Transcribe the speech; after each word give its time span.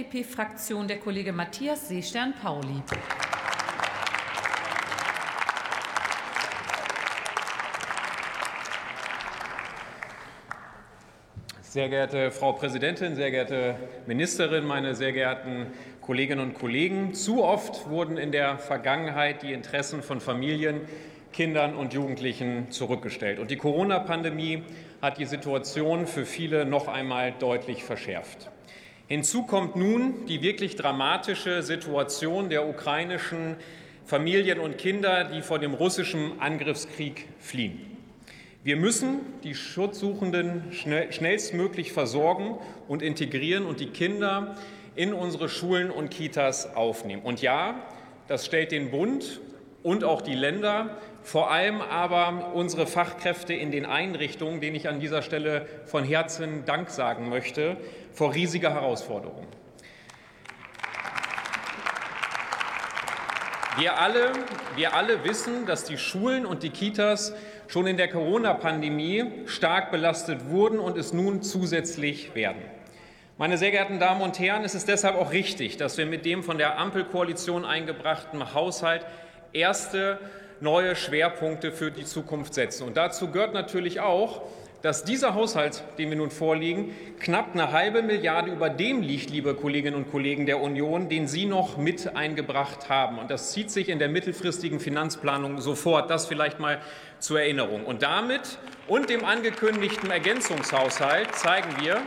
FDP-Fraktion 0.00 0.88
der 0.88 0.98
Kollege 0.98 1.32
Matthias 1.32 1.88
Seestern-Pauli. 1.88 2.82
Sehr 11.60 11.88
geehrte 11.88 12.30
Frau 12.30 12.52
Präsidentin, 12.52 13.14
sehr 13.14 13.30
geehrte 13.30 13.76
Ministerin, 14.06 14.64
meine 14.64 14.94
sehr 14.94 15.12
geehrten 15.12 15.66
Kolleginnen 16.00 16.40
und 16.40 16.54
Kollegen! 16.54 17.12
Zu 17.12 17.44
oft 17.44 17.90
wurden 17.90 18.16
in 18.16 18.32
der 18.32 18.58
Vergangenheit 18.58 19.42
die 19.42 19.52
Interessen 19.52 20.02
von 20.02 20.20
Familien, 20.20 20.80
Kindern 21.32 21.76
und 21.76 21.92
Jugendlichen 21.92 22.70
zurückgestellt. 22.70 23.38
Und 23.38 23.50
die 23.50 23.56
Corona-Pandemie 23.56 24.62
hat 25.02 25.18
die 25.18 25.26
Situation 25.26 26.06
für 26.06 26.24
viele 26.24 26.64
noch 26.64 26.88
einmal 26.88 27.32
deutlich 27.38 27.84
verschärft. 27.84 28.50
Hinzu 29.10 29.42
kommt 29.42 29.74
nun 29.74 30.24
die 30.26 30.40
wirklich 30.40 30.76
dramatische 30.76 31.64
Situation 31.64 32.48
der 32.48 32.68
ukrainischen 32.68 33.56
Familien 34.04 34.60
und 34.60 34.78
Kinder, 34.78 35.24
die 35.24 35.42
vor 35.42 35.58
dem 35.58 35.74
russischen 35.74 36.40
Angriffskrieg 36.40 37.26
fliehen. 37.40 37.80
Wir 38.62 38.76
müssen 38.76 39.18
die 39.42 39.56
Schutzsuchenden 39.56 40.70
schnellstmöglich 40.70 41.90
versorgen 41.92 42.56
und 42.86 43.02
integrieren 43.02 43.66
und 43.66 43.80
die 43.80 43.88
Kinder 43.88 44.54
in 44.94 45.12
unsere 45.12 45.48
Schulen 45.48 45.90
und 45.90 46.10
Kitas 46.10 46.76
aufnehmen. 46.76 47.22
Und 47.22 47.42
ja, 47.42 47.82
das 48.28 48.46
stellt 48.46 48.70
den 48.70 48.92
Bund 48.92 49.40
und 49.82 50.04
auch 50.04 50.22
die 50.22 50.34
Länder, 50.34 50.98
vor 51.22 51.50
allem 51.50 51.80
aber 51.80 52.52
unsere 52.54 52.86
Fachkräfte 52.86 53.54
in 53.54 53.70
den 53.70 53.86
Einrichtungen, 53.86 54.60
denen 54.60 54.76
ich 54.76 54.88
an 54.88 55.00
dieser 55.00 55.22
Stelle 55.22 55.66
von 55.86 56.04
Herzen 56.04 56.64
Dank 56.64 56.90
sagen 56.90 57.28
möchte, 57.28 57.76
vor 58.12 58.34
riesige 58.34 58.72
Herausforderungen. 58.72 59.46
Wir 63.78 63.98
alle, 63.98 64.32
wir 64.76 64.94
alle 64.94 65.24
wissen, 65.24 65.64
dass 65.64 65.84
die 65.84 65.96
Schulen 65.96 66.44
und 66.44 66.62
die 66.62 66.70
Kitas 66.70 67.34
schon 67.68 67.86
in 67.86 67.96
der 67.96 68.08
Corona-Pandemie 68.08 69.24
stark 69.46 69.92
belastet 69.92 70.50
wurden 70.50 70.78
und 70.78 70.98
es 70.98 71.12
nun 71.12 71.42
zusätzlich 71.42 72.34
werden. 72.34 72.60
Meine 73.38 73.56
sehr 73.56 73.70
geehrten 73.70 73.98
Damen 73.98 74.20
und 74.20 74.38
Herren, 74.38 74.64
es 74.64 74.74
ist 74.74 74.88
deshalb 74.88 75.16
auch 75.16 75.32
richtig, 75.32 75.78
dass 75.78 75.96
wir 75.96 76.04
mit 76.04 76.26
dem 76.26 76.42
von 76.42 76.58
der 76.58 76.78
Ampelkoalition 76.78 77.64
eingebrachten 77.64 78.52
Haushalt 78.52 79.06
erste 79.52 80.18
neue 80.60 80.94
Schwerpunkte 80.96 81.72
für 81.72 81.90
die 81.90 82.04
Zukunft 82.04 82.54
setzen. 82.54 82.86
Und 82.86 82.96
dazu 82.96 83.30
gehört 83.30 83.54
natürlich 83.54 84.00
auch, 84.00 84.42
dass 84.82 85.04
dieser 85.04 85.34
Haushalt, 85.34 85.82
den 85.98 86.08
wir 86.08 86.16
nun 86.16 86.30
vorlegen, 86.30 86.94
knapp 87.18 87.52
eine 87.52 87.70
halbe 87.70 88.02
Milliarde 88.02 88.50
über 88.50 88.70
dem 88.70 89.02
liegt, 89.02 89.28
liebe 89.30 89.54
Kolleginnen 89.54 89.96
und 89.96 90.10
Kollegen 90.10 90.46
der 90.46 90.60
Union, 90.60 91.08
den 91.10 91.28
Sie 91.28 91.44
noch 91.44 91.76
mit 91.76 92.16
eingebracht 92.16 92.88
haben. 92.88 93.18
Und 93.18 93.30
das 93.30 93.52
zieht 93.52 93.70
sich 93.70 93.90
in 93.90 93.98
der 93.98 94.08
mittelfristigen 94.08 94.80
Finanzplanung 94.80 95.60
sofort. 95.60 96.08
Das 96.08 96.26
vielleicht 96.26 96.60
mal 96.60 96.78
zur 97.18 97.40
Erinnerung. 97.40 97.84
Und 97.84 98.02
damit 98.02 98.58
und 98.88 99.10
dem 99.10 99.24
angekündigten 99.24 100.10
Ergänzungshaushalt 100.10 101.34
zeigen 101.34 101.68
wir, 101.80 101.98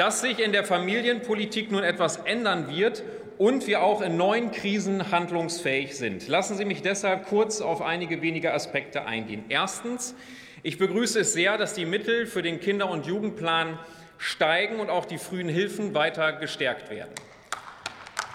dass 0.00 0.22
sich 0.22 0.38
in 0.38 0.52
der 0.52 0.64
Familienpolitik 0.64 1.70
nun 1.70 1.84
etwas 1.84 2.16
ändern 2.16 2.74
wird 2.74 3.02
und 3.36 3.66
wir 3.66 3.82
auch 3.82 4.00
in 4.00 4.16
neuen 4.16 4.50
Krisen 4.50 5.10
handlungsfähig 5.10 5.94
sind. 5.94 6.26
Lassen 6.26 6.56
Sie 6.56 6.64
mich 6.64 6.80
deshalb 6.80 7.26
kurz 7.26 7.60
auf 7.60 7.82
einige 7.82 8.22
wenige 8.22 8.54
Aspekte 8.54 9.04
eingehen. 9.04 9.44
Erstens 9.50 10.14
ich 10.62 10.78
begrüße 10.78 11.20
es 11.20 11.34
sehr, 11.34 11.58
dass 11.58 11.74
die 11.74 11.84
Mittel 11.84 12.26
für 12.26 12.40
den 12.40 12.60
Kinder- 12.60 12.88
und 12.88 13.04
Jugendplan 13.04 13.78
steigen 14.16 14.80
und 14.80 14.88
auch 14.88 15.04
die 15.04 15.18
frühen 15.18 15.50
Hilfen 15.50 15.92
weiter 15.94 16.32
gestärkt 16.32 16.88
werden. 16.88 17.12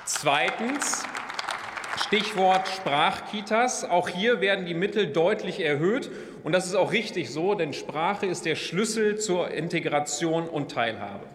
Zweitens 0.05 1.03
Stichwort 1.97 2.67
Sprachkitas. 2.67 3.85
Auch 3.85 4.07
hier 4.07 4.39
werden 4.39 4.67
die 4.67 4.75
Mittel 4.75 5.07
deutlich 5.07 5.61
erhöht. 5.61 6.11
Und 6.43 6.53
das 6.53 6.67
ist 6.67 6.75
auch 6.75 6.91
richtig 6.91 7.31
so, 7.31 7.55
denn 7.55 7.73
Sprache 7.73 8.27
ist 8.27 8.45
der 8.45 8.53
Schlüssel 8.53 9.17
zur 9.17 9.49
Integration 9.49 10.47
und 10.47 10.69
Teilhabe. 10.71 11.25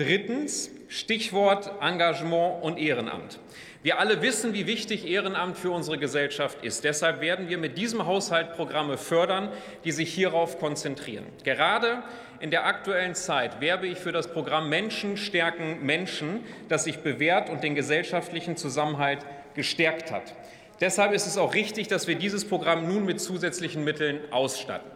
Drittens 0.00 0.70
Stichwort 0.88 1.72
Engagement 1.82 2.62
und 2.62 2.78
Ehrenamt. 2.78 3.38
Wir 3.82 3.98
alle 3.98 4.22
wissen, 4.22 4.54
wie 4.54 4.66
wichtig 4.66 5.06
Ehrenamt 5.06 5.58
für 5.58 5.72
unsere 5.72 5.98
Gesellschaft 5.98 6.64
ist. 6.64 6.84
Deshalb 6.84 7.20
werden 7.20 7.50
wir 7.50 7.58
mit 7.58 7.76
diesem 7.76 8.06
Haushalt 8.06 8.54
Programme 8.54 8.96
fördern, 8.96 9.50
die 9.84 9.92
sich 9.92 10.14
hierauf 10.14 10.58
konzentrieren. 10.58 11.26
Gerade 11.44 12.02
in 12.40 12.50
der 12.50 12.64
aktuellen 12.64 13.14
Zeit 13.14 13.60
werbe 13.60 13.88
ich 13.88 13.98
für 13.98 14.10
das 14.10 14.32
Programm 14.32 14.70
Menschen 14.70 15.18
stärken 15.18 15.84
Menschen, 15.84 16.40
das 16.70 16.84
sich 16.84 17.00
bewährt 17.00 17.50
und 17.50 17.62
den 17.62 17.74
gesellschaftlichen 17.74 18.56
Zusammenhalt 18.56 19.18
gestärkt 19.52 20.10
hat. 20.10 20.34
Deshalb 20.80 21.12
ist 21.12 21.26
es 21.26 21.36
auch 21.36 21.52
richtig, 21.52 21.88
dass 21.88 22.06
wir 22.06 22.14
dieses 22.14 22.48
Programm 22.48 22.88
nun 22.88 23.04
mit 23.04 23.20
zusätzlichen 23.20 23.84
Mitteln 23.84 24.20
ausstatten. 24.30 24.90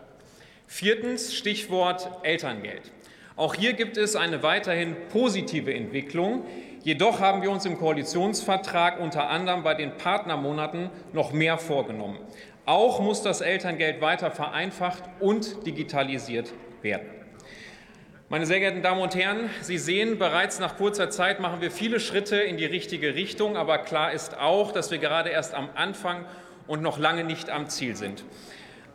Viertens 0.67 1.35
Stichwort 1.35 2.09
Elterngeld. 2.23 2.91
Auch 3.37 3.57
hier 3.57 3.73
gibt 3.73 3.97
es 3.97 4.15
eine 4.15 4.45
weiterhin 4.45 4.95
positive 5.13 5.75
Entwicklung. 5.75 6.45
Jedoch 6.85 7.19
haben 7.19 7.43
wir 7.43 7.51
uns 7.51 7.67
im 7.67 7.77
Koalitionsvertrag 7.77 9.01
unter 9.01 9.29
anderem 9.29 9.65
bei 9.65 9.75
den 9.75 9.97
Partnermonaten 9.97 10.89
noch 11.13 11.33
mehr 11.33 11.59
vorgenommen. 11.59 12.19
Auch 12.65 13.01
muss 13.01 13.23
das 13.23 13.41
Elterngeld 13.41 14.01
weiter 14.01 14.31
vereinfacht 14.31 15.03
und 15.19 15.67
digitalisiert 15.67 16.53
werden. 16.83 17.09
Meine 18.29 18.47
sehr 18.47 18.61
geehrten 18.61 18.83
Damen 18.83 19.01
und 19.01 19.17
Herren, 19.17 19.51
Sie 19.63 19.79
sehen, 19.79 20.17
bereits 20.17 20.61
nach 20.61 20.77
kurzer 20.77 21.11
Zeit 21.11 21.41
machen 21.41 21.61
wir 21.61 21.73
viele 21.73 21.99
Schritte 21.99 22.37
in 22.37 22.57
die 22.57 22.65
richtige 22.67 23.17
Richtung. 23.17 23.57
Aber 23.57 23.79
klar 23.79 24.13
ist 24.13 24.39
auch, 24.39 24.71
dass 24.71 24.93
wir 24.93 24.99
gerade 24.99 25.31
erst 25.31 25.55
am 25.55 25.71
Anfang 25.75 26.25
und 26.69 26.83
noch 26.83 26.99
lange 26.99 27.25
nicht 27.25 27.51
am 27.51 27.69
Ziel 27.69 27.97
sind. 27.97 28.25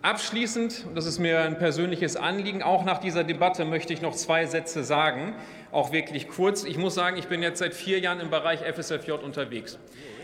Abschließend, 0.01 0.85
und 0.87 0.95
das 0.95 1.05
ist 1.05 1.19
mir 1.19 1.41
ein 1.41 1.57
persönliches 1.57 2.15
Anliegen, 2.15 2.63
auch 2.63 2.85
nach 2.85 2.99
dieser 2.99 3.25
Debatte 3.25 3.65
möchte 3.65 3.91
ich 3.91 4.01
noch 4.01 4.15
zwei 4.15 4.45
Sätze 4.45 4.85
sagen, 4.85 5.35
auch 5.73 5.91
wirklich 5.91 6.29
kurz. 6.29 6.63
Ich 6.63 6.77
muss 6.77 6.95
sagen, 6.95 7.17
ich 7.17 7.27
bin 7.27 7.43
jetzt 7.43 7.59
seit 7.59 7.73
vier 7.73 7.99
Jahren 7.99 8.21
im 8.21 8.29
Bereich 8.29 8.61
FSFJ 8.61 9.11
unterwegs. 9.11 9.77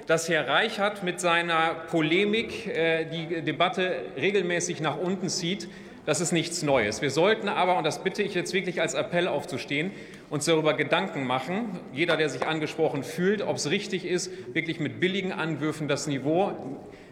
Dass 0.08 0.30
Herr 0.30 0.47
Reichert 0.47 1.03
mit 1.03 1.19
seiner 1.19 1.72
Polemik 1.91 2.68
äh, 2.68 3.03
die 3.03 3.41
Debatte 3.41 3.97
regelmäßig 4.16 4.80
nach 4.80 4.97
unten 4.97 5.28
zieht, 5.28 5.68
das 6.05 6.21
ist 6.21 6.31
nichts 6.31 6.61
Neues. 6.63 7.01
Wir 7.01 7.11
sollten 7.11 7.47
aber, 7.47 7.77
und 7.77 7.83
das 7.83 8.03
bitte 8.03 8.23
ich 8.23 8.33
jetzt 8.33 8.53
wirklich 8.53 8.81
als 8.81 8.93
Appell 8.93 9.27
aufzustehen, 9.27 9.91
uns 10.29 10.45
darüber 10.45 10.73
Gedanken 10.73 11.25
machen, 11.25 11.79
jeder, 11.93 12.17
der 12.17 12.29
sich 12.29 12.45
angesprochen 12.45 13.03
fühlt, 13.03 13.41
ob 13.41 13.57
es 13.57 13.69
richtig 13.69 14.05
ist, 14.05 14.31
wirklich 14.53 14.79
mit 14.79 14.99
billigen 14.99 15.31
Anwürfen 15.31 15.88
das 15.88 16.07
Niveau 16.07 16.53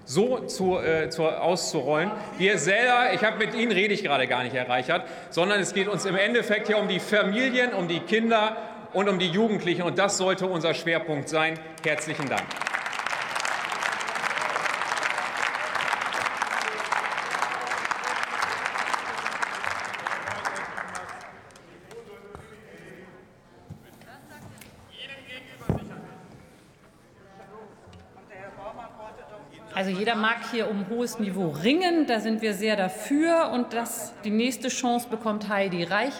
so 0.06 0.40
zu, 0.40 0.80
äh, 0.80 1.10
zu, 1.10 1.24
auszurollen. 1.24 2.12
Wir 2.38 2.58
selber, 2.58 3.14
ich 3.14 3.24
habe 3.24 3.38
mit 3.38 3.56
Ihnen 3.56 3.72
rede 3.72 3.94
ich 3.94 4.04
gerade 4.04 4.28
gar 4.28 4.44
nicht, 4.44 4.54
Herr 4.54 5.06
sondern 5.30 5.60
es 5.62 5.74
geht 5.74 5.88
uns 5.88 6.06
im 6.06 6.16
Endeffekt 6.16 6.68
hier 6.68 6.78
um 6.78 6.88
die 6.88 7.00
Familien, 7.00 7.74
um 7.74 7.88
die 7.88 8.00
Kinder 8.00 8.58
und 8.94 9.10
um 9.10 9.18
die 9.18 9.30
Jugendlichen. 9.30 9.84
Und 9.84 9.98
das 9.98 10.18
sollte 10.18 10.46
unser 10.46 10.74
Schwerpunkt 10.74 11.30
sein. 11.30 11.60
Herzlichen 11.84 12.28
Dank. 12.28 12.44
Also 29.76 29.90
jeder 29.90 30.14
mag 30.14 30.38
hier 30.52 30.70
um 30.70 30.86
hohes 30.88 31.18
Niveau 31.20 31.50
ringen, 31.50 32.06
da 32.06 32.20
sind 32.20 32.44
wir 32.44 32.54
sehr 32.54 32.76
dafür. 32.76 33.50
Und 33.52 33.74
das, 33.74 34.14
die 34.24 34.30
nächste 34.30 34.68
Chance 34.68 35.08
bekommt 35.10 35.50
Heidi 35.50 35.84
Reich. 35.84 36.12